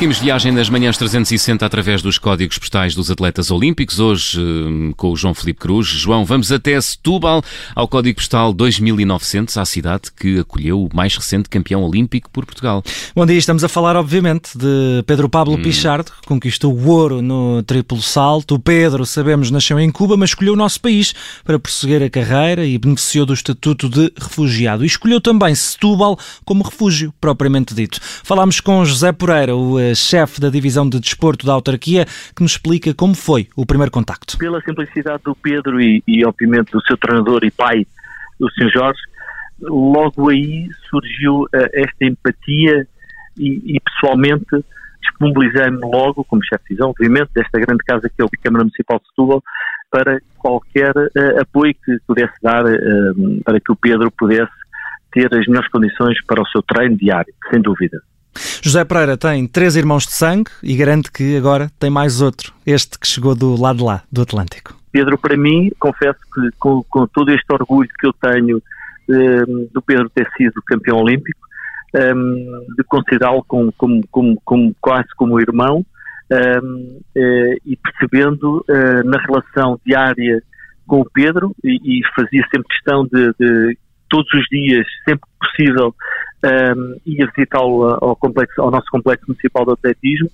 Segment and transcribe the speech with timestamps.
[0.00, 4.00] Seguimos viagem nas manhãs 360 através dos códigos postais dos atletas olímpicos.
[4.00, 5.88] Hoje hum, com o João Felipe Cruz.
[5.88, 7.42] João, vamos até Setúbal,
[7.74, 12.82] ao código postal 2900, à cidade que acolheu o mais recente campeão olímpico por Portugal.
[13.14, 15.62] Bom dia, estamos a falar, obviamente, de Pedro Pablo hum.
[15.62, 18.54] Pichardo, que conquistou o ouro no triplo salto.
[18.54, 21.14] O Pedro, sabemos, nasceu em Cuba, mas escolheu o nosso país
[21.44, 24.82] para prosseguir a carreira e beneficiou do estatuto de refugiado.
[24.82, 28.00] E escolheu também Setúbal como refúgio, propriamente dito.
[28.24, 32.52] Falámos com José Poreira, o eh, chefe da divisão de desporto da autarquia, que nos
[32.52, 34.38] explica como foi o primeiro contacto.
[34.38, 37.86] Pela simplicidade do Pedro e, e obviamente, do seu treinador e pai,
[38.38, 38.70] o Sr.
[38.70, 39.00] Jorge,
[39.60, 42.86] logo aí surgiu uh, esta empatia
[43.38, 44.64] e, e pessoalmente
[45.02, 48.98] disponibilizei-me logo, como chefe de divisão, obviamente, desta grande casa que é o Câmara Municipal
[48.98, 49.42] de Setúbal,
[49.90, 54.52] para qualquer uh, apoio que pudesse dar uh, para que o Pedro pudesse
[55.12, 58.00] ter as melhores condições para o seu treino diário, sem dúvida.
[58.62, 62.98] José Pereira tem três irmãos de sangue e garante que agora tem mais outro, este
[62.98, 64.74] que chegou do lado de lá, do Atlântico.
[64.92, 68.62] Pedro, para mim, confesso que com, com todo este orgulho que eu tenho
[69.08, 71.40] um, ehm, do Pedro ter sido campeão olímpico,
[71.94, 75.78] um, ehm, de considerá-lo como, como, como, como, quase como irmão
[76.30, 80.42] um, ehm, eh, e percebendo uh, na relação diária
[80.86, 85.48] com o Pedro e, e fazia sempre questão de, de todos os dias, sempre que
[85.48, 85.94] possível,
[86.44, 90.28] um, ia visitá-lo ao, complexo, ao nosso complexo municipal de atletismo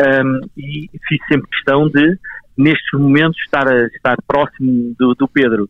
[0.00, 2.18] um, e fiz sempre questão de,
[2.56, 5.68] nestes momentos, estar, estar próximo do, do Pedro.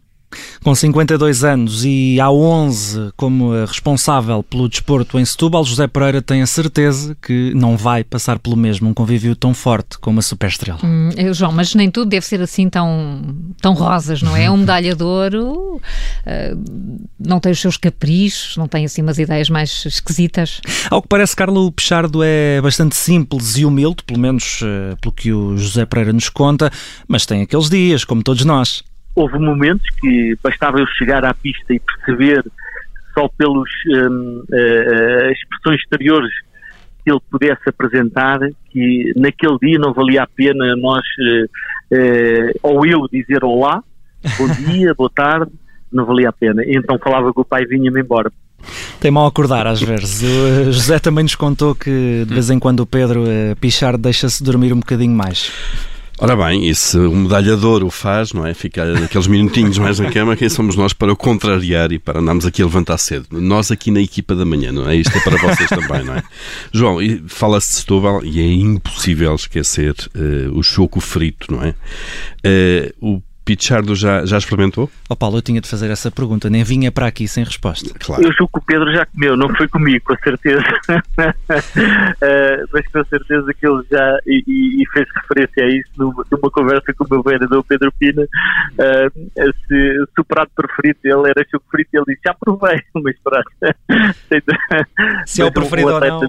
[0.62, 6.42] Com 52 anos e há 11 como responsável pelo desporto em Setúbal, José Pereira tem
[6.42, 10.80] a certeza que não vai passar pelo mesmo um convívio tão forte como a Superestrela.
[10.82, 13.22] Hum, João, mas nem tudo deve ser assim tão,
[13.60, 14.50] tão rosas, não é?
[14.50, 19.48] Um medalha de ouro uh, não tem os seus caprichos, não tem assim umas ideias
[19.48, 20.60] mais esquisitas.
[20.90, 25.32] Ao que parece, Carlos Pichardo é bastante simples e humilde, pelo menos uh, pelo que
[25.32, 26.70] o José Pereira nos conta,
[27.06, 28.82] mas tem aqueles dias, como todos nós
[29.16, 32.44] houve momentos que bastava eu chegar à pista e perceber
[33.14, 36.30] só pelos um, uh, eh, expressões exteriores
[37.02, 38.38] que ele pudesse apresentar
[38.70, 43.82] que naquele dia não valia a pena nós uh, uh, ou eu dizer olá,
[44.38, 45.50] bom dia, boa tarde,
[45.90, 46.62] não valia a pena.
[46.66, 48.30] Então falava com o pai vinha-me embora.
[49.00, 50.22] Tem mal acordar às vezes.
[50.22, 53.24] O José também nos contou que de vez em quando o Pedro
[53.60, 55.50] Pichar deixa-se dormir um bocadinho mais.
[56.18, 58.54] Ora bem, e se o medalhador o faz, não é?
[58.54, 62.46] Ficar aqueles minutinhos mais na cama, quem somos nós para o contrariar e para andarmos
[62.46, 63.26] aqui a levantar cedo?
[63.30, 64.96] Nós aqui na equipa da manhã, não é?
[64.96, 66.22] Isto é para vocês também, não é?
[66.72, 66.96] João,
[67.28, 71.74] fala-se de Setúbal e é impossível esquecer uh, o choco frito, não é?
[72.42, 74.90] Uh, o Pichardo já, já experimentou?
[75.08, 77.94] Oh Paulo, eu tinha de fazer essa pergunta, nem vinha para aqui sem resposta.
[77.96, 78.24] Claro.
[78.24, 80.60] Eu julgo que o Pedro já comeu, não foi comigo, com certeza.
[80.60, 81.06] uh,
[82.74, 86.92] mas com certeza que ele já, e, e, fez referência a isso numa, numa conversa
[86.92, 89.10] com o meu vereador Pedro Pina, uh,
[89.68, 93.46] se, se, o prato preferido dele era choco frito, ele disse, já provei, mas pronto.
[95.24, 96.20] se é o preferido ou não...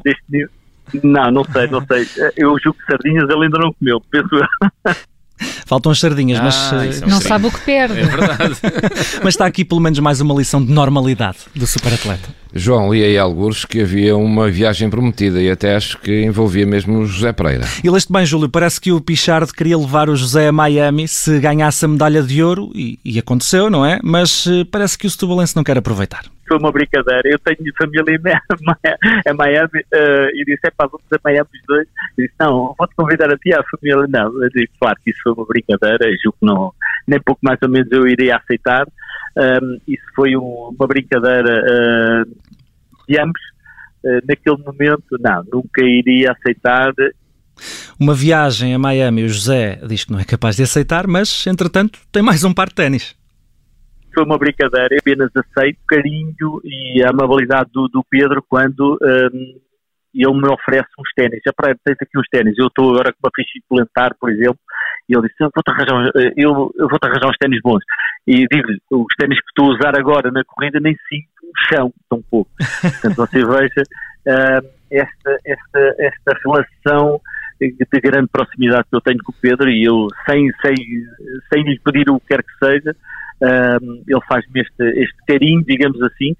[1.04, 2.08] Não, não sei, não sei.
[2.38, 4.96] Eu julgo que sardinhas ele ainda não comeu, penso eu.
[5.66, 7.02] Faltam as sardinhas, ah, mas.
[7.02, 8.00] É um não sabe o que perde.
[8.00, 8.56] É verdade.
[9.24, 12.30] mas está aqui pelo menos mais uma lição de normalidade do superatleta.
[12.54, 17.00] João, li aí alguns que havia uma viagem prometida e até acho que envolvia mesmo
[17.00, 17.68] o José Pereira.
[17.84, 21.40] E leste bem, Júlio, parece que o Pichard queria levar o José a Miami se
[21.40, 24.00] ganhasse a medalha de ouro e, e aconteceu, não é?
[24.04, 27.24] Mas eh, parece que o Setubalense não quer aproveitar foi uma brincadeira.
[27.26, 28.04] Eu tenho família
[29.28, 31.88] em Miami uh, e disse: é pá, vamos a Miami os dois.
[32.18, 34.08] Eu disse: não, vou-te convidar a ti a família.
[34.08, 36.06] Não, eu disse: claro que isso foi uma brincadeira.
[36.24, 36.74] Julgo que não,
[37.08, 38.88] nem pouco mais ou menos eu iria aceitar.
[39.38, 42.36] Um, isso foi um, uma brincadeira uh,
[43.08, 43.42] de ambos.
[44.04, 46.94] Uh, naquele momento, não, nunca iria aceitar.
[48.00, 52.00] Uma viagem a Miami, o José diz que não é capaz de aceitar, mas entretanto
[52.12, 53.16] tem mais um par de ténis
[54.18, 56.34] foi uma brincadeira, eu apenas aceito o carinho
[56.64, 59.60] e a amabilidade do, do Pedro quando um,
[60.16, 61.40] ele me oferece uns ténis.
[61.46, 64.58] Já para tens aqui uns ténis, eu estou agora com uma ficha suplementar, por exemplo,
[65.08, 67.84] e ele disse, eu vou-te arranjar, eh, eu, eu vou arranjar uns ténis bons.
[68.26, 71.94] E digo-lhe, os ténis que estou a usar agora na corrida nem sinto o chão
[72.10, 72.50] tão pouco.
[72.82, 77.22] Portanto, você veja uh, esta, esta, esta relação
[77.62, 80.76] de grande proximidade que eu tenho com o Pedro e eu, sem, sem,
[81.54, 82.96] sem lhe pedir o que quer que seja,
[83.42, 86.36] um, ele faz-me este, este carinho, digamos assim,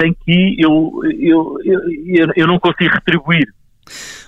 [0.00, 3.46] sem que eu, eu, eu, eu não consiga retribuir.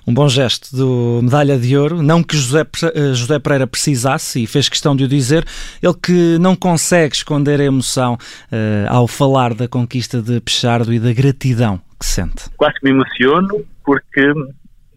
[0.07, 4.47] Um bom gesto do medalha de ouro, não que José, eh, José Pereira precisasse e
[4.47, 5.45] fez questão de o dizer,
[5.83, 10.99] ele que não consegue esconder a emoção uh, ao falar da conquista de Pechardo e
[10.99, 12.49] da gratidão que sente.
[12.57, 14.33] Quase que me emociono porque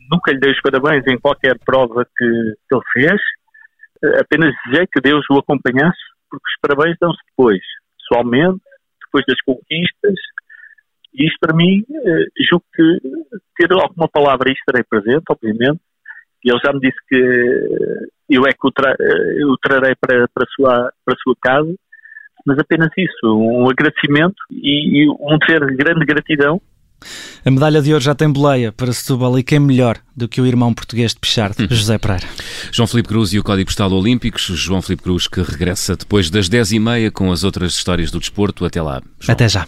[0.09, 2.25] nunca lhe dei os parabéns em qualquer prova que,
[2.69, 3.21] que ele fez,
[4.19, 5.99] apenas desejei que Deus o acompanhasse,
[6.31, 7.61] porque os parabéns dão-se depois,
[7.99, 8.61] pessoalmente,
[9.05, 10.15] depois das conquistas,
[11.13, 11.83] e isto para mim,
[12.49, 12.99] julgo que
[13.57, 15.81] ter alguma palavra aí estarei presente, obviamente,
[16.43, 17.17] e ele já me disse que
[18.29, 18.95] eu é que o, tra
[19.45, 21.75] o trarei para, para, a sua, para a sua casa,
[22.45, 26.61] mas apenas isso, um agradecimento e, e um ter grande gratidão
[27.45, 30.45] a medalha de ouro já tem boleia para Setúbal e quem melhor do que o
[30.45, 31.67] irmão português de Pichardo, hum.
[31.69, 32.27] José Pereira.
[32.71, 34.43] João Felipe Cruz e o Código Postal Olímpicos.
[34.43, 38.65] João Felipe Cruz que regressa depois das 10h30 com as outras histórias do desporto.
[38.65, 39.01] Até lá.
[39.19, 39.33] João.
[39.33, 39.67] Até já.